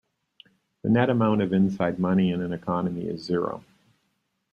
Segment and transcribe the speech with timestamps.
[0.81, 3.63] The net amount of inside money in an economy is zero.